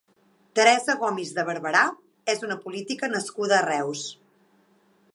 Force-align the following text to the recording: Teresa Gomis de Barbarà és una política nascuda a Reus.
Teresa 0.59 0.95
Gomis 1.01 1.33
de 1.35 1.43
Barbarà 1.51 1.85
és 2.35 2.43
una 2.49 2.59
política 2.65 3.13
nascuda 3.15 3.57
a 3.59 3.63
Reus. 3.71 4.07